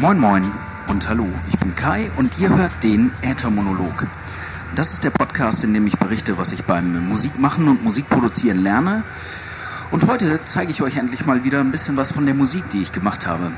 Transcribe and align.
Moin, 0.00 0.18
moin 0.18 0.50
und 0.88 1.06
hallo. 1.10 1.28
Ich 1.50 1.58
bin 1.58 1.74
Kai 1.74 2.10
und 2.16 2.38
ihr 2.38 2.48
hört 2.48 2.70
den 2.82 3.12
Äthermonolog. 3.20 4.06
Das 4.74 4.94
ist 4.94 5.04
der 5.04 5.10
Podcast, 5.10 5.62
in 5.62 5.74
dem 5.74 5.86
ich 5.86 5.98
berichte, 5.98 6.38
was 6.38 6.52
ich 6.52 6.64
beim 6.64 7.06
Musikmachen 7.06 7.68
und 7.68 7.84
Musikproduzieren 7.84 8.62
lerne. 8.62 9.02
Und 9.90 10.06
heute 10.06 10.40
zeige 10.46 10.70
ich 10.70 10.80
euch 10.80 10.96
endlich 10.96 11.26
mal 11.26 11.44
wieder 11.44 11.60
ein 11.60 11.70
bisschen 11.70 11.98
was 11.98 12.12
von 12.12 12.24
der 12.24 12.34
Musik, 12.34 12.64
die 12.70 12.80
ich 12.80 12.92
gemacht 12.92 13.26
habe. 13.26 13.52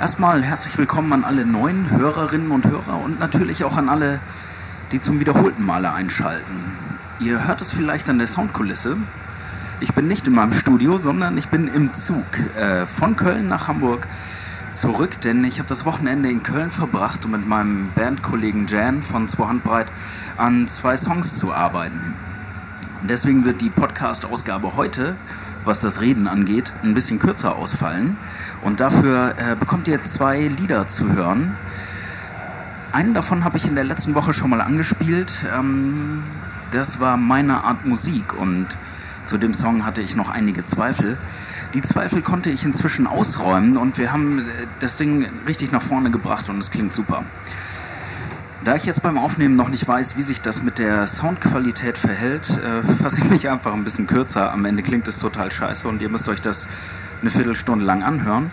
Erstmal 0.00 0.42
herzlich 0.42 0.78
willkommen 0.78 1.12
an 1.12 1.22
alle 1.22 1.44
neuen 1.44 1.90
Hörerinnen 1.90 2.50
und 2.50 2.64
Hörer 2.64 2.98
und 3.04 3.20
natürlich 3.20 3.62
auch 3.64 3.76
an 3.76 3.90
alle, 3.90 4.20
die 4.90 5.02
zum 5.02 5.20
wiederholten 5.20 5.66
Male 5.66 5.92
einschalten. 5.92 6.62
Ihr 7.20 7.46
hört 7.46 7.60
es 7.60 7.72
vielleicht 7.72 8.08
an 8.08 8.16
der 8.16 8.26
Soundkulisse. 8.26 8.96
Ich 9.80 9.92
bin 9.92 10.08
nicht 10.08 10.26
in 10.26 10.32
meinem 10.32 10.54
Studio, 10.54 10.96
sondern 10.96 11.36
ich 11.36 11.48
bin 11.48 11.68
im 11.68 11.92
Zug 11.92 12.24
äh, 12.58 12.86
von 12.86 13.16
Köln 13.16 13.50
nach 13.50 13.68
Hamburg 13.68 14.06
zurück, 14.76 15.22
denn 15.22 15.42
ich 15.44 15.58
habe 15.58 15.68
das 15.68 15.86
Wochenende 15.86 16.30
in 16.30 16.42
Köln 16.42 16.70
verbracht, 16.70 17.24
um 17.24 17.30
mit 17.30 17.48
meinem 17.48 17.88
Bandkollegen 17.94 18.66
Jan 18.66 19.02
von 19.02 19.26
Zwei 19.26 19.46
Handbreit 19.46 19.86
an 20.36 20.68
zwei 20.68 20.98
Songs 20.98 21.38
zu 21.38 21.52
arbeiten. 21.52 22.14
Deswegen 23.08 23.46
wird 23.46 23.62
die 23.62 23.70
Podcast-Ausgabe 23.70 24.76
heute, 24.76 25.16
was 25.64 25.80
das 25.80 26.02
Reden 26.02 26.28
angeht, 26.28 26.74
ein 26.82 26.92
bisschen 26.92 27.18
kürzer 27.18 27.56
ausfallen. 27.56 28.18
Und 28.62 28.80
dafür 28.80 29.34
äh, 29.38 29.56
bekommt 29.56 29.88
ihr 29.88 30.02
zwei 30.02 30.42
Lieder 30.42 30.86
zu 30.88 31.10
hören. 31.10 31.56
Einen 32.92 33.14
davon 33.14 33.44
habe 33.44 33.56
ich 33.56 33.66
in 33.66 33.76
der 33.76 33.84
letzten 33.84 34.14
Woche 34.14 34.34
schon 34.34 34.50
mal 34.50 34.60
angespielt. 34.60 35.46
Ähm, 35.56 36.22
das 36.72 37.00
war 37.00 37.16
meine 37.16 37.64
Art 37.64 37.86
Musik 37.86 38.34
und 38.38 38.66
zu 39.26 39.38
dem 39.38 39.52
Song 39.52 39.84
hatte 39.84 40.00
ich 40.00 40.16
noch 40.16 40.30
einige 40.30 40.64
Zweifel. 40.64 41.18
Die 41.74 41.82
Zweifel 41.82 42.22
konnte 42.22 42.50
ich 42.50 42.64
inzwischen 42.64 43.06
ausräumen 43.06 43.76
und 43.76 43.98
wir 43.98 44.12
haben 44.12 44.38
äh, 44.38 44.42
das 44.80 44.96
Ding 44.96 45.26
richtig 45.46 45.72
nach 45.72 45.82
vorne 45.82 46.10
gebracht 46.10 46.48
und 46.48 46.58
es 46.58 46.70
klingt 46.70 46.94
super. 46.94 47.24
Da 48.64 48.74
ich 48.74 48.84
jetzt 48.84 49.02
beim 49.02 49.18
Aufnehmen 49.18 49.54
noch 49.54 49.68
nicht 49.68 49.86
weiß, 49.86 50.16
wie 50.16 50.22
sich 50.22 50.40
das 50.40 50.62
mit 50.62 50.78
der 50.78 51.06
Soundqualität 51.06 51.98
verhält, 51.98 52.48
äh, 52.58 52.82
fasse 53.02 53.20
ich 53.20 53.30
mich 53.30 53.48
einfach 53.48 53.74
ein 53.74 53.84
bisschen 53.84 54.06
kürzer. 54.06 54.52
Am 54.52 54.64
Ende 54.64 54.82
klingt 54.82 55.06
es 55.08 55.18
total 55.18 55.52
scheiße 55.52 55.86
und 55.86 56.02
ihr 56.02 56.08
müsst 56.08 56.28
euch 56.28 56.40
das 56.40 56.68
eine 57.20 57.30
Viertelstunde 57.30 57.84
lang 57.84 58.02
anhören. 58.02 58.50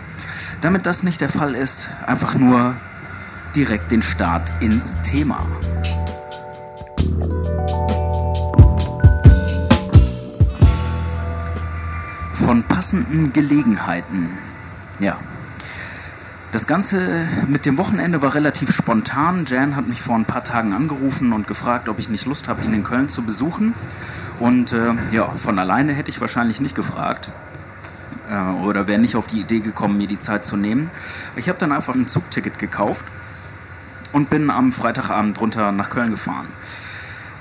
Damit 0.60 0.86
das 0.86 1.02
nicht 1.02 1.20
der 1.20 1.28
Fall 1.28 1.54
ist, 1.54 1.90
einfach 2.06 2.34
nur 2.34 2.74
direkt 3.56 3.92
den 3.92 4.02
Start 4.02 4.50
ins 4.60 5.02
Thema. 5.02 5.46
Passenden 12.94 13.32
Gelegenheiten. 13.32 14.28
Ja. 15.00 15.16
Das 16.52 16.68
Ganze 16.68 17.26
mit 17.48 17.66
dem 17.66 17.76
Wochenende 17.76 18.22
war 18.22 18.34
relativ 18.34 18.72
spontan. 18.72 19.44
Jan 19.48 19.74
hat 19.74 19.88
mich 19.88 20.00
vor 20.00 20.14
ein 20.14 20.24
paar 20.24 20.44
Tagen 20.44 20.72
angerufen 20.72 21.32
und 21.32 21.48
gefragt, 21.48 21.88
ob 21.88 21.98
ich 21.98 22.08
nicht 22.08 22.26
Lust 22.26 22.46
habe, 22.46 22.62
ihn 22.62 22.72
in 22.72 22.84
Köln 22.84 23.08
zu 23.08 23.22
besuchen. 23.22 23.74
Und 24.38 24.72
äh, 24.72 24.92
ja, 25.10 25.28
von 25.30 25.58
alleine 25.58 25.92
hätte 25.92 26.10
ich 26.10 26.20
wahrscheinlich 26.20 26.60
nicht 26.60 26.76
gefragt. 26.76 27.32
Äh, 28.30 28.62
oder 28.62 28.86
wäre 28.86 29.00
nicht 29.00 29.16
auf 29.16 29.26
die 29.26 29.40
Idee 29.40 29.58
gekommen, 29.58 29.98
mir 29.98 30.06
die 30.06 30.20
Zeit 30.20 30.46
zu 30.46 30.56
nehmen. 30.56 30.90
Ich 31.34 31.48
habe 31.48 31.58
dann 31.58 31.72
einfach 31.72 31.96
ein 31.96 32.06
Zugticket 32.06 32.60
gekauft 32.60 33.04
und 34.12 34.30
bin 34.30 34.48
am 34.50 34.70
Freitagabend 34.70 35.40
runter 35.40 35.72
nach 35.72 35.90
Köln 35.90 36.10
gefahren. 36.10 36.46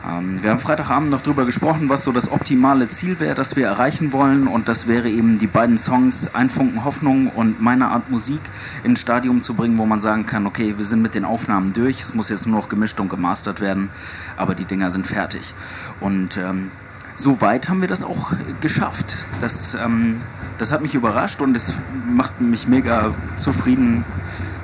Ähm, 0.05 0.41
wir 0.41 0.51
haben 0.51 0.59
Freitagabend 0.59 1.09
noch 1.09 1.21
darüber 1.21 1.45
gesprochen, 1.45 1.89
was 1.89 2.03
so 2.03 2.11
das 2.11 2.31
optimale 2.31 2.87
Ziel 2.87 3.19
wäre, 3.19 3.35
das 3.35 3.55
wir 3.55 3.67
erreichen 3.67 4.11
wollen. 4.11 4.47
Und 4.47 4.67
das 4.67 4.87
wäre 4.87 5.09
eben 5.09 5.39
die 5.39 5.47
beiden 5.47 5.77
Songs 5.77 6.33
Ein 6.33 6.49
Funken 6.49 6.83
Hoffnung 6.83 7.27
und 7.27 7.61
Meine 7.61 7.87
Art 7.87 8.09
Musik 8.09 8.41
ins 8.83 9.01
Stadium 9.01 9.41
zu 9.41 9.53
bringen, 9.53 9.77
wo 9.77 9.85
man 9.85 10.01
sagen 10.01 10.25
kann, 10.25 10.45
okay, 10.45 10.73
wir 10.77 10.85
sind 10.85 11.01
mit 11.01 11.15
den 11.15 11.25
Aufnahmen 11.25 11.73
durch, 11.73 12.01
es 12.01 12.13
muss 12.13 12.29
jetzt 12.29 12.47
nur 12.47 12.59
noch 12.59 12.69
gemischt 12.69 12.99
und 12.99 13.09
gemastert 13.09 13.61
werden, 13.61 13.89
aber 14.37 14.55
die 14.55 14.65
Dinger 14.65 14.91
sind 14.91 15.07
fertig. 15.07 15.53
Und 15.99 16.37
ähm, 16.37 16.71
so 17.15 17.41
weit 17.41 17.69
haben 17.69 17.81
wir 17.81 17.87
das 17.87 18.03
auch 18.03 18.33
geschafft. 18.59 19.15
Das, 19.39 19.75
ähm, 19.75 20.21
das 20.57 20.71
hat 20.71 20.81
mich 20.81 20.95
überrascht 20.95 21.41
und 21.41 21.55
es 21.55 21.79
macht 22.07 22.41
mich 22.41 22.67
mega 22.67 23.13
zufrieden. 23.37 24.03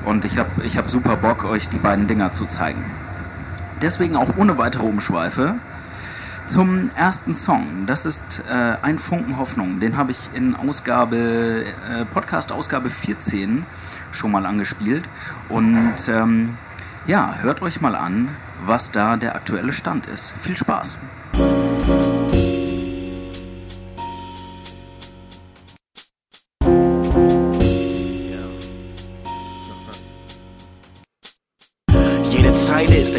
Und 0.06 0.26
ich 0.26 0.38
habe 0.38 0.50
ich 0.64 0.78
hab 0.78 0.90
super 0.90 1.16
Bock, 1.16 1.46
euch 1.46 1.70
die 1.70 1.78
beiden 1.78 2.08
Dinger 2.08 2.32
zu 2.32 2.46
zeigen. 2.46 2.84
Deswegen 3.82 4.16
auch 4.16 4.36
ohne 4.38 4.58
weitere 4.58 4.84
Umschweife 4.84 5.56
zum 6.48 6.90
ersten 6.96 7.34
Song. 7.34 7.86
Das 7.86 8.06
ist 8.06 8.44
äh, 8.50 8.76
Ein 8.82 9.00
Funken 9.00 9.38
Hoffnung. 9.38 9.80
Den 9.80 9.96
habe 9.98 10.12
ich 10.12 10.32
in 10.34 10.56
Ausgabe, 10.56 11.64
äh, 11.66 12.06
Podcast-Ausgabe 12.06 12.90
14 12.90 13.66
schon 14.12 14.32
mal 14.32 14.46
angespielt. 14.46 15.06
Und 15.48 15.94
ähm, 16.10 16.58
ja, 17.08 17.36
hört 17.42 17.62
euch 17.62 17.80
mal 17.80 17.96
an, 17.96 18.30
was 18.66 18.92
da 18.92 19.16
der 19.16 19.36
aktuelle 19.36 19.72
Stand 19.72 20.08
ist. 20.08 20.34
Viel 20.38 20.58
Spaß! 20.58 20.98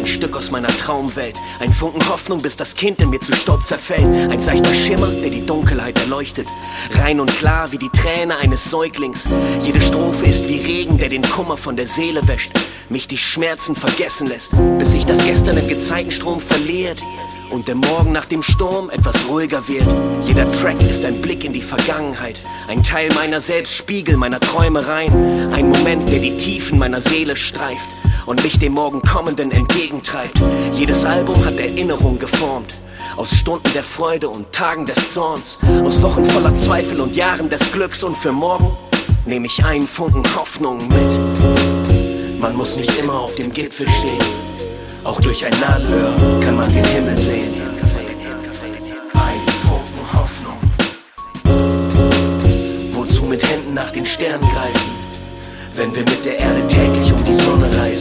Ein 0.01 0.07
Stück 0.07 0.35
aus 0.35 0.49
meiner 0.49 0.67
Traumwelt. 0.67 1.35
Ein 1.59 1.71
Funken 1.71 2.01
Hoffnung, 2.09 2.41
bis 2.41 2.55
das 2.55 2.75
Kind 2.75 2.99
in 3.01 3.11
mir 3.11 3.19
zu 3.19 3.33
Staub 3.33 3.63
zerfällt. 3.67 4.31
Ein 4.31 4.41
seichter 4.41 4.73
Schimmer, 4.73 5.07
der 5.07 5.29
die 5.29 5.45
Dunkelheit 5.45 5.99
erleuchtet. 5.99 6.47
Rein 6.93 7.19
und 7.19 7.29
klar 7.37 7.71
wie 7.71 7.77
die 7.77 7.89
Träne 7.89 8.35
eines 8.37 8.65
Säuglings. 8.65 9.27
Jede 9.61 9.79
Strophe 9.79 10.25
ist 10.25 10.47
wie 10.47 10.57
Regen, 10.57 10.97
der 10.97 11.09
den 11.09 11.21
Kummer 11.21 11.55
von 11.55 11.75
der 11.75 11.85
Seele 11.85 12.27
wäscht. 12.27 12.51
Mich 12.89 13.07
die 13.07 13.19
Schmerzen 13.19 13.75
vergessen 13.75 14.25
lässt, 14.25 14.53
bis 14.79 14.91
sich 14.91 15.05
das 15.05 15.23
Gestern 15.23 15.57
im 15.57 15.67
Gezeitenstrom 15.67 16.39
verliert 16.39 17.03
und 17.51 17.67
der 17.67 17.75
Morgen 17.75 18.11
nach 18.11 18.25
dem 18.25 18.41
Sturm 18.41 18.89
etwas 18.89 19.27
ruhiger 19.27 19.67
wird. 19.67 19.85
Jeder 20.25 20.51
Track 20.53 20.81
ist 20.81 21.05
ein 21.05 21.21
Blick 21.21 21.43
in 21.43 21.53
die 21.53 21.61
Vergangenheit, 21.61 22.41
ein 22.67 22.81
Teil 22.81 23.09
meiner 23.13 23.39
selbst, 23.39 23.75
Spiegel 23.75 24.17
meiner 24.17 24.39
Träumereien, 24.39 25.53
ein 25.53 25.69
Moment, 25.69 26.09
der 26.09 26.19
die 26.19 26.37
Tiefen 26.37 26.79
meiner 26.79 27.01
Seele 27.01 27.35
streift 27.35 27.89
und 28.25 28.43
mich 28.43 28.59
dem 28.59 28.73
Morgen 28.73 29.01
kommenden 29.01 29.51
entgegentreibt. 29.51 30.37
Jedes 30.73 31.05
Album 31.05 31.43
hat 31.45 31.57
Erinnerung 31.57 32.19
geformt. 32.19 32.79
Aus 33.17 33.35
Stunden 33.35 33.71
der 33.73 33.83
Freude 33.83 34.29
und 34.29 34.51
Tagen 34.51 34.85
des 34.85 35.13
Zorns, 35.13 35.59
aus 35.83 36.01
Wochen 36.01 36.23
voller 36.25 36.55
Zweifel 36.55 37.01
und 37.01 37.15
Jahren 37.15 37.49
des 37.49 37.71
Glücks 37.71 38.03
und 38.03 38.15
für 38.15 38.31
morgen 38.31 38.71
nehme 39.25 39.47
ich 39.47 39.63
einen 39.65 39.87
Funken 39.87 40.23
Hoffnung 40.35 40.77
mit. 40.87 42.39
Man 42.39 42.55
muss 42.55 42.75
nicht 42.75 42.97
immer 42.97 43.19
auf 43.19 43.35
dem 43.35 43.51
Gipfel 43.51 43.87
stehen, 43.89 44.23
auch 45.03 45.19
durch 45.19 45.45
ein 45.45 45.53
Nadelöhr 45.59 46.13
kann 46.41 46.55
man 46.55 46.69
den 46.73 46.85
Himmel 46.85 47.17
sehen. 47.17 47.53
Ein 49.13 49.47
Funken 49.61 50.13
Hoffnung. 50.13 50.59
Wozu 52.93 53.23
mit 53.25 53.43
Händen 53.43 53.73
nach 53.73 53.91
den 53.91 54.05
Sternen 54.05 54.47
greifen? 54.49 55.01
wenn 55.75 55.95
wir 55.95 56.03
mit 56.03 56.25
der 56.25 56.37
Erde 56.37 56.67
täglich 56.67 57.11
um 57.13 57.23
die 57.25 57.33
Sonne 57.33 57.65
reisen. 57.77 58.00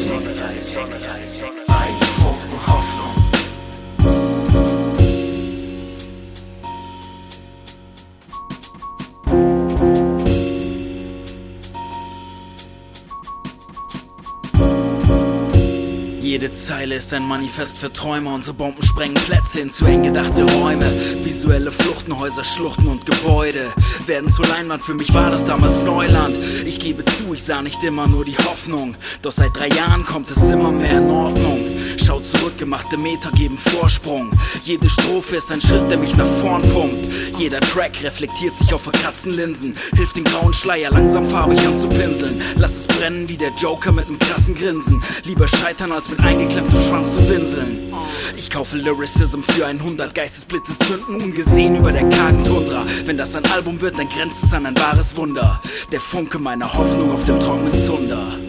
Zeile 16.80 16.94
ist 16.94 17.12
ein 17.12 17.28
Manifest 17.28 17.76
für 17.76 17.92
Träume. 17.92 18.32
Unsere 18.32 18.54
Bomben 18.54 18.82
sprengen 18.82 19.12
Plätze 19.12 19.60
in 19.60 19.70
zu 19.70 19.84
eng 19.84 20.02
gedachte 20.02 20.50
Räume. 20.54 20.86
Visuelle 21.22 21.70
Fluchtenhäuser, 21.70 22.42
Schluchten 22.42 22.88
und 22.88 23.04
Gebäude 23.04 23.66
werden 24.06 24.30
zu 24.30 24.40
Leinwand. 24.40 24.82
Für 24.82 24.94
mich 24.94 25.12
war 25.12 25.30
das 25.30 25.44
damals 25.44 25.82
Neuland. 25.82 26.38
Ich 26.64 26.78
gebe 26.78 27.04
zu, 27.04 27.34
ich 27.34 27.42
sah 27.42 27.60
nicht 27.60 27.84
immer 27.84 28.06
nur 28.06 28.24
die 28.24 28.38
Hoffnung. 28.38 28.96
Doch 29.20 29.32
seit 29.32 29.54
drei 29.54 29.68
Jahren 29.68 30.06
kommt 30.06 30.30
es 30.30 30.38
immer 30.38 30.72
mehr 30.72 30.96
in 30.96 31.10
Ordnung. 31.10 31.60
Schau 32.04 32.20
zurück, 32.20 32.56
gemachte 32.58 32.96
Meter 32.96 33.30
geben 33.32 33.58
Vorsprung. 33.58 34.30
Jede 34.64 34.88
Strophe 34.88 35.36
ist 35.36 35.50
ein 35.52 35.60
Schritt, 35.60 35.90
der 35.90 35.98
mich 35.98 36.16
nach 36.16 36.26
vorn 36.26 36.62
pumpt. 36.62 37.38
Jeder 37.38 37.60
Track 37.60 38.02
reflektiert 38.02 38.56
sich 38.56 38.72
auf 38.72 38.82
verkratzten 38.82 39.32
Linsen. 39.32 39.76
Hilft 39.94 40.16
den 40.16 40.24
grauen 40.24 40.52
Schleier 40.52 40.90
langsam 40.90 41.28
farbig 41.28 41.60
anzupinseln. 41.66 42.40
Lass 42.56 42.76
es 42.76 42.86
brennen 42.86 43.28
wie 43.28 43.36
der 43.36 43.52
Joker 43.58 43.92
mit 43.92 44.08
nem 44.08 44.18
krassen 44.18 44.54
Grinsen. 44.54 45.02
Lieber 45.24 45.46
scheitern 45.46 45.92
als 45.92 46.08
mit 46.08 46.20
eingeklemmtem 46.20 46.80
Schwanz 46.88 47.14
zu 47.14 47.28
winseln. 47.28 47.92
Ich 48.36 48.50
kaufe 48.50 48.76
Lyricism 48.76 49.40
für 49.42 49.66
100 49.66 50.14
Geistesblitze 50.14 50.76
zünden 50.78 51.16
ungesehen 51.22 51.76
über 51.76 51.92
der 51.92 52.08
kargen 52.08 52.44
Tundra. 52.44 52.84
Wenn 53.04 53.18
das 53.18 53.34
ein 53.34 53.44
Album 53.46 53.80
wird, 53.80 53.98
dann 53.98 54.08
grenzt 54.08 54.44
es 54.44 54.52
an 54.52 54.66
ein 54.66 54.76
wahres 54.78 55.16
Wunder. 55.16 55.60
Der 55.92 56.00
Funke 56.00 56.38
meiner 56.38 56.72
Hoffnung 56.72 57.12
auf 57.12 57.24
dem 57.24 57.38
trockenen 57.38 57.86
Zunder. 57.86 58.39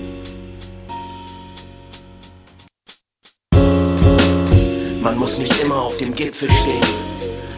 muss 5.21 5.37
nicht 5.37 5.61
immer 5.61 5.83
auf 5.83 5.97
dem 5.97 6.15
Gipfel 6.15 6.49
stehen. 6.49 6.81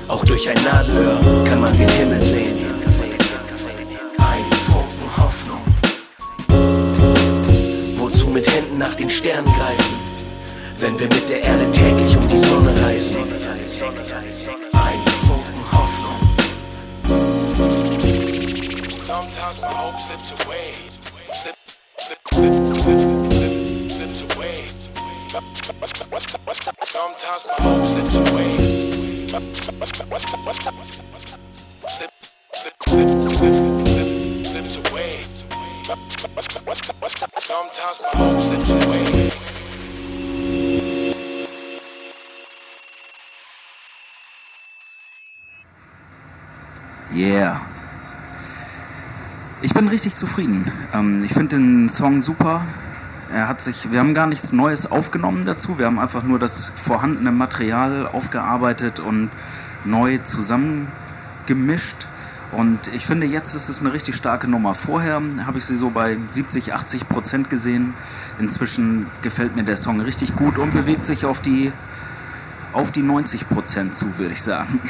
Auch 0.09 0.25
durch 0.25 0.49
ein 0.49 0.63
Nadelöhr 0.65 1.17
kann 1.45 1.61
man 1.61 1.71
den 1.71 1.87
Himmel 1.87 2.21
sehen. 2.21 2.57
Ein 4.17 4.43
Funken 4.67 5.07
Hoffnung. 5.17 5.61
Wozu 7.95 8.27
mit 8.27 8.53
Händen 8.53 8.77
nach 8.79 8.93
den 8.95 9.09
Sternen 9.09 9.45
greifen, 9.45 9.95
wenn 10.79 10.99
wir 10.99 11.07
mit 11.07 11.29
der 11.29 11.41
Erde 11.41 11.71
täglich 11.71 12.17
um 12.17 12.27
die 12.27 12.43
Sonne 12.49 12.71
reisen? 12.85 13.15
Ein 14.73 15.01
Funken 15.25 15.63
Hoffnung. 15.71 16.19
Sometimes 18.99 19.61
my 19.61 19.67
hope 19.67 19.97
slips 20.01 20.45
away. 20.45 21.02
Sometimes. 37.53 38.03
Yeah. 47.15 47.61
Ich 49.61 49.73
bin 49.73 49.87
richtig 49.87 50.15
zufrieden. 50.15 50.71
Ähm, 50.93 51.23
ich 51.23 51.33
finde 51.33 51.57
den 51.57 51.89
Song 51.89 52.21
super. 52.21 52.61
Er 53.31 53.47
hat 53.47 53.61
sich, 53.61 53.91
wir 53.91 53.99
haben 53.99 54.13
gar 54.13 54.27
nichts 54.27 54.51
Neues 54.51 54.91
aufgenommen 54.91 55.45
dazu. 55.45 55.77
Wir 55.79 55.85
haben 55.85 55.99
einfach 55.99 56.23
nur 56.23 56.39
das 56.39 56.71
vorhandene 56.73 57.31
Material 57.31 58.07
aufgearbeitet 58.07 58.99
und 58.99 59.29
neu 59.85 60.19
zusammengemischt. 60.19 62.07
Und 62.51 62.87
ich 62.93 63.05
finde, 63.05 63.25
jetzt 63.25 63.55
ist 63.55 63.69
es 63.69 63.81
eine 63.81 63.93
richtig 63.93 64.15
starke 64.15 64.47
Nummer. 64.47 64.75
Vorher 64.75 65.21
habe 65.45 65.57
ich 65.57 65.65
sie 65.65 65.75
so 65.75 65.89
bei 65.89 66.17
70, 66.31 66.73
80 66.73 67.07
Prozent 67.07 67.49
gesehen. 67.49 67.93
Inzwischen 68.39 69.07
gefällt 69.23 69.55
mir 69.55 69.63
der 69.63 69.77
Song 69.77 69.99
richtig 70.01 70.35
gut 70.35 70.59
und 70.59 70.71
bewegt 70.73 71.05
sich 71.05 71.25
auf 71.25 71.41
die, 71.41 71.71
auf 72.73 72.91
die 72.91 73.01
90 73.01 73.49
Prozent 73.49 73.97
zu, 73.97 74.17
würde 74.17 74.33
ich 74.33 74.41
sagen. 74.41 74.79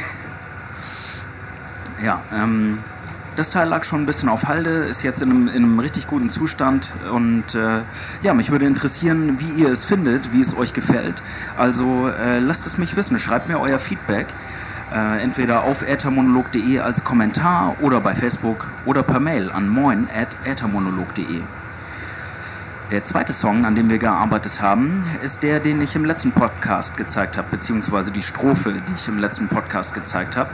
Ja, 2.02 2.22
ähm, 2.34 2.80
das 3.36 3.52
Teil 3.52 3.68
lag 3.68 3.84
schon 3.84 4.04
ein 4.04 4.06
bisschen 4.06 4.30
auf 4.30 4.48
Halde, 4.48 4.70
ist 4.70 5.04
jetzt 5.04 5.22
in 5.22 5.30
einem, 5.30 5.48
in 5.48 5.64
einem 5.64 5.80
richtig 5.80 6.08
guten 6.08 6.30
Zustand 6.30 6.90
und 7.12 7.56
äh, 7.56 7.80
ja, 8.22 8.34
mich 8.34 8.52
würde 8.52 8.66
interessieren, 8.66 9.40
wie 9.40 9.62
ihr 9.62 9.70
es 9.70 9.86
findet, 9.86 10.34
wie 10.34 10.42
es 10.42 10.56
euch 10.56 10.74
gefällt. 10.74 11.22
Also 11.58 12.10
äh, 12.10 12.40
lasst 12.40 12.66
es 12.66 12.78
mich 12.78 12.96
wissen, 12.96 13.18
schreibt 13.20 13.48
mir 13.48 13.60
euer 13.60 13.80
Feedback. 13.80 14.28
Äh, 14.94 15.24
entweder 15.24 15.64
auf 15.64 15.82
äthermonolog.de 15.82 16.80
als 16.80 17.04
Kommentar 17.04 17.76
oder 17.82 18.00
bei 18.00 18.14
Facebook 18.14 18.68
oder 18.86 19.02
per 19.02 19.20
Mail 19.20 19.52
an 19.52 19.68
moin.äthermonolog.de. 19.68 21.42
Der 22.92 23.04
zweite 23.04 23.34
Song, 23.34 23.66
an 23.66 23.74
dem 23.74 23.90
wir 23.90 23.98
gearbeitet 23.98 24.62
haben, 24.62 25.02
ist 25.24 25.42
der, 25.42 25.60
den 25.60 25.82
ich 25.82 25.96
im 25.96 26.06
letzten 26.06 26.32
Podcast 26.32 26.96
gezeigt 26.96 27.38
habe, 27.38 27.48
beziehungsweise 27.50 28.12
die 28.12 28.22
Strophe, 28.22 28.74
die 28.74 28.94
ich 28.96 29.08
im 29.08 29.18
letzten 29.18 29.48
Podcast 29.48 29.96
gezeigt 29.96 30.38
habe. 30.38 30.52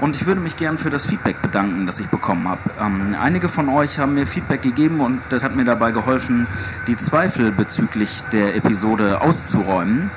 Und 0.00 0.16
ich 0.16 0.24
würde 0.24 0.40
mich 0.40 0.56
gern 0.56 0.78
für 0.78 0.88
das 0.88 1.04
Feedback 1.04 1.42
bedanken, 1.42 1.84
das 1.84 2.00
ich 2.00 2.08
bekommen 2.08 2.48
habe. 2.48 2.60
Ähm, 2.80 3.14
einige 3.20 3.48
von 3.48 3.68
euch 3.68 3.98
haben 3.98 4.14
mir 4.14 4.26
Feedback 4.26 4.62
gegeben 4.62 5.00
und 5.00 5.20
das 5.28 5.44
hat 5.44 5.54
mir 5.54 5.64
dabei 5.64 5.92
geholfen, 5.92 6.46
die 6.86 6.96
Zweifel 6.96 7.52
bezüglich 7.52 8.22
der 8.32 8.56
Episode 8.56 9.20
auszuräumen. 9.20 10.10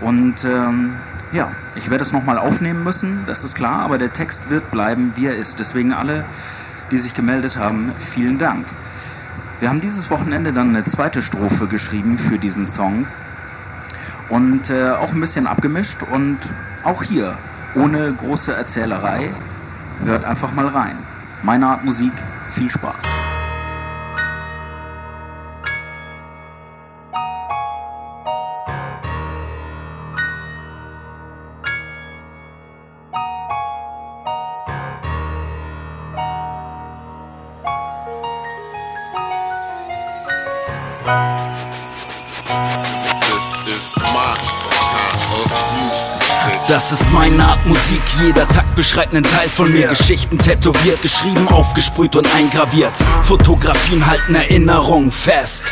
Und 0.00 0.44
ähm, 0.44 0.94
ja, 1.30 1.48
ich 1.76 1.90
werde 1.90 2.02
es 2.02 2.12
nochmal 2.12 2.38
aufnehmen 2.38 2.82
müssen, 2.82 3.20
das 3.26 3.44
ist 3.44 3.54
klar, 3.54 3.82
aber 3.82 3.98
der 3.98 4.12
Text 4.12 4.50
wird 4.50 4.68
bleiben, 4.72 5.12
wie 5.14 5.26
er 5.26 5.36
ist. 5.36 5.60
Deswegen 5.60 5.92
alle, 5.92 6.24
die 6.90 6.98
sich 6.98 7.14
gemeldet 7.14 7.56
haben, 7.56 7.92
vielen 7.98 8.38
Dank. 8.38 8.66
Wir 9.60 9.68
haben 9.68 9.78
dieses 9.78 10.10
Wochenende 10.10 10.52
dann 10.52 10.70
eine 10.70 10.84
zweite 10.84 11.22
Strophe 11.22 11.68
geschrieben 11.68 12.18
für 12.18 12.38
diesen 12.38 12.66
Song 12.66 13.06
und 14.28 14.70
äh, 14.70 14.90
auch 14.90 15.12
ein 15.12 15.20
bisschen 15.20 15.46
abgemischt 15.46 16.02
und 16.02 16.38
auch 16.82 17.04
hier 17.04 17.36
ohne 17.74 18.12
große 18.12 18.52
Erzählerei. 18.54 19.30
Hört 20.04 20.24
einfach 20.24 20.52
mal 20.52 20.68
rein. 20.68 20.96
Meine 21.42 21.66
Art 21.66 21.84
Musik, 21.84 22.12
viel 22.50 22.70
Spaß. 22.70 23.14
Das 46.70 46.92
ist 46.92 47.02
meine 47.12 47.42
Art 47.42 47.66
Musik, 47.66 48.00
jeder 48.22 48.46
Takt 48.46 48.76
beschreibt 48.76 49.12
einen 49.12 49.24
Teil 49.24 49.48
von 49.48 49.72
mir. 49.72 49.88
Geschichten 49.88 50.38
tätowiert, 50.38 51.02
geschrieben, 51.02 51.48
aufgesprüht 51.48 52.14
und 52.14 52.32
eingraviert. 52.32 52.92
Fotografien 53.22 54.06
halten 54.06 54.36
Erinnerungen 54.36 55.10
fest. 55.10 55.64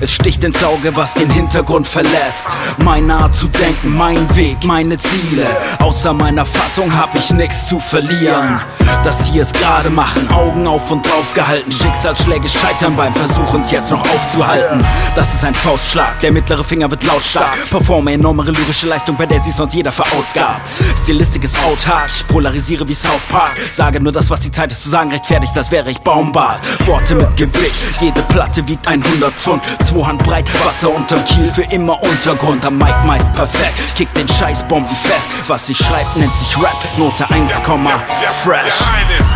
Es 0.00 0.12
sticht 0.12 0.44
ins 0.44 0.62
Auge, 0.64 0.94
was 0.96 1.14
den 1.14 1.30
Hintergrund 1.30 1.86
verlässt. 1.86 2.46
Meine 2.78 3.14
Art 3.14 3.34
zu 3.34 3.48
denken, 3.48 3.96
mein 3.96 4.34
Weg, 4.36 4.64
meine 4.64 4.96
Ziele. 4.98 5.46
Außer 5.78 6.12
meiner 6.12 6.46
Fassung 6.46 6.96
hab 6.96 7.14
ich 7.14 7.30
nichts 7.30 7.68
zu 7.68 7.78
verlieren. 7.78 8.60
Das 9.04 9.26
hier 9.26 9.42
ist 9.42 9.54
gerade 9.54 9.90
machen, 9.90 10.28
Augen 10.30 10.66
auf 10.66 10.90
und 10.90 11.06
drauf 11.06 11.32
gehalten. 11.34 11.70
Schicksalsschläge 11.72 12.48
scheitern 12.48 12.96
beim 12.96 13.14
Versuch, 13.14 13.54
uns 13.54 13.70
jetzt 13.70 13.90
noch 13.90 14.00
aufzuhalten. 14.00 14.84
Das 15.14 15.32
ist 15.32 15.44
ein 15.44 15.54
Faustschlag, 15.54 16.20
der 16.20 16.32
mittlere 16.32 16.64
Finger 16.64 16.90
wird 16.90 17.04
lautstark. 17.04 17.70
Performe 17.70 18.12
enorme 18.12 18.44
lyrische 18.44 18.86
Leistung, 18.86 19.16
bei 19.16 19.26
der 19.26 19.42
sich 19.42 19.54
sonst 19.54 19.74
jeder 19.74 19.92
verausgabt. 19.92 20.60
Stilistik 21.02 21.44
ist 21.44 21.56
autark, 21.64 22.10
polarisiere 22.28 22.86
wie 22.88 22.94
South 22.94 23.20
Park. 23.30 23.56
Sage 23.70 24.00
nur 24.00 24.12
das, 24.12 24.28
was 24.28 24.40
die 24.40 24.50
Zeit 24.50 24.70
ist 24.70 24.82
zu 24.82 24.88
sagen, 24.88 25.10
rechtfertigt, 25.10 25.56
das 25.56 25.70
wäre 25.70 25.90
ich 25.90 25.98
Baumbart. 25.98 26.86
Worte 26.86 27.14
mit 27.14 27.36
Gewicht, 27.36 28.00
jede 28.00 28.22
Platte 28.22 28.66
wiegt 28.66 28.86
100 28.86 29.32
Pfund. 29.32 29.62
Zwei 29.84 30.06
Hand 30.06 30.22
breit, 30.22 30.48
Wasser 30.64 30.90
unterm 30.90 31.24
Kiel, 31.24 31.48
für 31.48 31.62
immer 31.64 32.00
Untergrund. 32.02 32.64
Am 32.66 32.78
Mic 32.78 32.94
meist 33.06 33.32
perfekt, 33.34 33.94
kick 33.96 34.12
den 34.14 34.28
Scheißbomben 34.28 34.94
fest. 34.96 35.48
Was 35.48 35.68
ich 35.68 35.78
schreib, 35.78 36.06
nennt 36.16 36.34
sich 36.36 36.56
Rap, 36.62 36.76
Note 36.96 37.28
1, 37.28 37.52
fresh. 37.52 38.74
Stylist. 38.74 39.30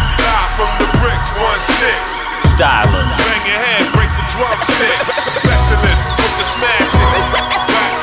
Bang 2.57 3.45
your 3.47 3.59
head, 3.59 3.87
break 3.93 4.09
the 4.17 4.25
drumstick. 4.37 5.01
Specialist 5.43 6.05
with 6.17 6.35
the 6.39 6.45
smash. 6.45 6.91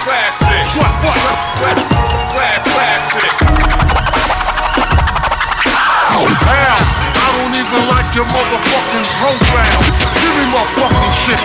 Classic. 0.03 0.65
What, 0.75 0.91
what, 1.03 1.17
what? 1.61 2.01
even 7.71 7.87
like 7.87 8.15
your 8.15 8.25
motherfucking 8.25 9.05
program. 9.19 9.90
Give 10.51 10.59
me 10.59 10.65
my 10.65 10.67
fucking 10.75 11.13
shit. 11.13 11.39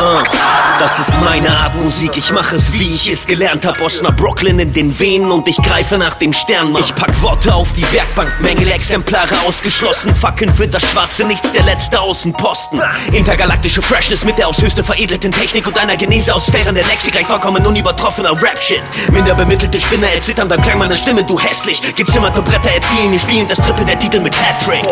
Uh, 0.00 0.24
das 0.80 0.98
ist 0.98 1.12
meine 1.22 1.48
Art 1.50 1.76
Musik, 1.76 2.16
ich 2.16 2.32
mache 2.32 2.56
es 2.56 2.72
wie 2.72 2.92
ich 2.92 3.08
es 3.08 3.26
gelernt 3.26 3.64
hab. 3.64 3.80
Aus 3.80 4.02
nach 4.02 4.16
Brooklyn 4.16 4.58
in 4.58 4.72
den 4.72 4.98
Venen 4.98 5.30
und 5.30 5.46
ich 5.46 5.56
greife 5.58 5.96
nach 5.96 6.16
dem 6.16 6.32
Stern, 6.32 6.74
Ich 6.80 6.92
pack 6.94 7.22
Worte 7.22 7.54
auf 7.54 7.72
die 7.72 7.84
Werkbank, 7.92 8.40
Mängel 8.40 8.68
Exemplare 8.68 9.34
ausgeschlossen. 9.46 10.12
Fackeln 10.14 10.52
für 10.52 10.66
das 10.66 10.82
Schwarze, 10.90 11.24
nichts 11.24 11.52
der 11.52 11.62
letzte 11.62 12.00
Außenposten. 12.00 12.82
Intergalaktische 13.12 13.82
Freshness 13.82 14.24
mit 14.24 14.38
der 14.38 14.48
aus 14.48 14.60
höchste 14.60 14.82
veredelten 14.82 15.30
Technik 15.30 15.68
Und 15.68 15.78
einer 15.78 15.96
Genese 15.96 16.34
aus 16.34 16.46
Sphären 16.46 16.74
der 16.74 16.84
Lexik, 16.86 17.12
gleich 17.12 17.26
vollkommen 17.26 17.64
unübertroffener 17.64 18.32
Rap-Shit. 18.32 18.82
Minder 19.12 19.34
bemittelte 19.34 19.80
Spinner 19.80 20.08
erzittern 20.08 20.48
beim 20.48 20.62
Klang 20.62 20.78
meiner 20.78 20.96
Stimme, 20.96 21.22
du 21.22 21.38
hässlich. 21.38 21.80
Gezimmerte 21.94 22.42
Bretter 22.42 22.70
erziehen, 22.70 23.12
wir 23.12 23.20
spielen 23.20 23.46
das 23.46 23.58
Triple 23.58 23.84
der 23.84 23.98
Titel 24.00 24.18
mit 24.18 24.34
Hattrick 24.36 24.84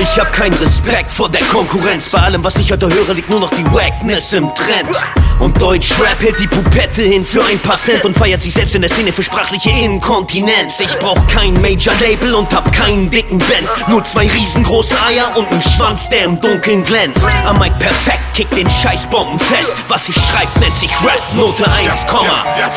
ich 0.00 0.18
hab 0.18 0.32
keinen 0.32 0.54
Respekt 0.54 1.10
vor 1.10 1.28
der 1.28 1.42
Konkurrenz. 1.42 2.08
Bei 2.10 2.20
allem, 2.20 2.44
was 2.44 2.56
ich 2.56 2.70
heute 2.70 2.88
höre, 2.88 3.14
liegt 3.14 3.30
nur 3.30 3.40
noch 3.40 3.50
die 3.50 3.64
Wackness 3.72 4.32
im 4.32 4.54
Trend. 4.54 4.96
Und 5.38 5.60
Deutschrap 5.60 6.20
hält 6.20 6.38
die 6.38 6.46
Pupette 6.46 7.02
hin 7.02 7.24
für 7.24 7.44
ein 7.44 7.58
paar 7.58 7.76
Cent 7.76 8.04
und 8.04 8.16
feiert 8.16 8.42
sich 8.42 8.54
selbst 8.54 8.74
in 8.74 8.80
der 8.80 8.90
Szene 8.90 9.12
für 9.12 9.22
sprachliche 9.22 9.70
Inkontinenz. 9.70 10.80
Ich 10.80 10.98
brauch 10.98 11.18
kein 11.26 11.60
Major-Label 11.60 12.34
und 12.34 12.52
hab 12.54 12.72
keinen 12.72 13.10
dicken 13.10 13.38
Benz. 13.38 13.68
Nur 13.88 14.04
zwei 14.04 14.28
riesengroße 14.28 14.96
Eier 15.06 15.36
und 15.36 15.50
einen 15.50 15.62
Schwanz, 15.62 16.08
der 16.08 16.24
im 16.24 16.40
Dunkeln 16.40 16.84
glänzt. 16.84 17.26
Am 17.46 17.58
Mike 17.58 17.76
perfekt, 17.78 18.20
kick 18.34 18.50
den 18.50 18.68
Scheißbomben 18.70 19.38
fest. 19.38 19.76
Was 19.88 20.08
ich 20.08 20.16
schreib, 20.16 20.48
nennt 20.58 20.76
sich 20.78 20.90
Rap, 21.02 21.22
Note 21.34 21.70
1, 21.70 22.04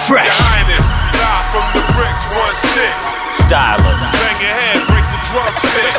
fresh. 0.07 0.35
Stylist. 3.45 3.87
Bang 3.87 4.41
your 4.41 4.53
head, 4.53 4.87
break 4.87 5.05
the 5.09 5.31
drumstick. 5.31 5.98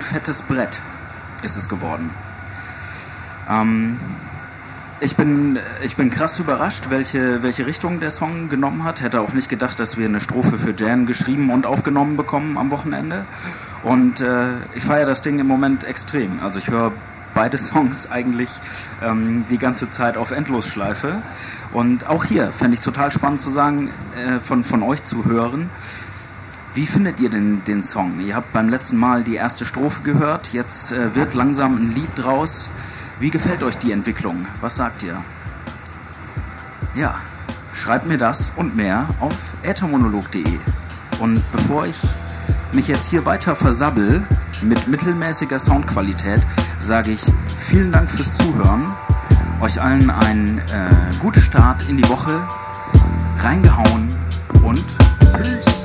Fettes 0.00 0.42
Brett 0.42 0.80
ist 1.42 1.56
es 1.56 1.68
geworden. 1.68 2.10
Ähm, 3.48 3.98
ich 5.00 5.14
bin, 5.14 5.58
ich 5.84 5.94
bin 5.94 6.10
krass 6.10 6.40
überrascht, 6.40 6.86
welche, 6.90 7.42
welche 7.44 7.66
Richtung 7.66 8.00
der 8.00 8.10
Song 8.10 8.48
genommen 8.48 8.82
hat. 8.82 9.00
Hätte 9.00 9.20
auch 9.20 9.32
nicht 9.32 9.48
gedacht, 9.48 9.78
dass 9.78 9.96
wir 9.96 10.06
eine 10.06 10.20
Strophe 10.20 10.58
für 10.58 10.74
Jan 10.76 11.06
geschrieben 11.06 11.50
und 11.50 11.66
aufgenommen 11.66 12.16
bekommen 12.16 12.58
am 12.58 12.72
Wochenende. 12.72 13.24
Und 13.84 14.20
äh, 14.20 14.48
ich 14.74 14.82
feiere 14.82 15.06
das 15.06 15.22
Ding 15.22 15.38
im 15.38 15.46
Moment 15.46 15.84
extrem. 15.84 16.40
Also 16.42 16.58
ich 16.58 16.68
höre 16.68 16.92
beide 17.32 17.58
Songs 17.58 18.10
eigentlich 18.10 18.50
ähm, 19.00 19.44
die 19.48 19.58
ganze 19.58 19.88
Zeit 19.88 20.16
auf 20.16 20.32
Endlosschleife. 20.32 21.22
Und 21.72 22.08
auch 22.08 22.24
hier 22.24 22.50
fände 22.50 22.74
ich 22.74 22.80
total 22.80 23.12
spannend 23.12 23.40
zu 23.40 23.50
sagen, 23.50 23.90
äh, 24.16 24.40
von, 24.40 24.64
von 24.64 24.82
euch 24.82 25.04
zu 25.04 25.26
hören. 25.26 25.70
Wie 26.78 26.86
findet 26.86 27.18
ihr 27.18 27.28
denn 27.28 27.64
den 27.64 27.82
Song? 27.82 28.20
Ihr 28.20 28.36
habt 28.36 28.52
beim 28.52 28.68
letzten 28.68 28.98
Mal 28.98 29.24
die 29.24 29.34
erste 29.34 29.64
Strophe 29.64 30.02
gehört, 30.02 30.52
jetzt 30.52 30.92
äh, 30.92 31.12
wird 31.16 31.34
langsam 31.34 31.74
ein 31.74 31.92
Lied 31.92 32.10
draus. 32.14 32.70
Wie 33.18 33.30
gefällt 33.30 33.64
euch 33.64 33.78
die 33.78 33.90
Entwicklung? 33.90 34.46
Was 34.60 34.76
sagt 34.76 35.02
ihr? 35.02 35.20
Ja, 36.94 37.16
schreibt 37.72 38.06
mir 38.06 38.16
das 38.16 38.52
und 38.54 38.76
mehr 38.76 39.06
auf 39.18 39.54
äthermonolog.de. 39.64 40.56
Und 41.18 41.42
bevor 41.50 41.84
ich 41.84 41.98
mich 42.72 42.86
jetzt 42.86 43.10
hier 43.10 43.26
weiter 43.26 43.56
versabbel 43.56 44.22
mit 44.62 44.86
mittelmäßiger 44.86 45.58
Soundqualität, 45.58 46.42
sage 46.78 47.10
ich 47.10 47.22
vielen 47.56 47.90
Dank 47.90 48.08
fürs 48.08 48.34
Zuhören. 48.34 48.94
Euch 49.60 49.82
allen 49.82 50.10
einen 50.10 50.58
äh, 50.58 50.62
guten 51.18 51.40
Start 51.40 51.82
in 51.88 51.96
die 51.96 52.08
Woche. 52.08 52.40
Reingehauen 53.40 54.14
und 54.62 54.84
Peace. 55.32 55.77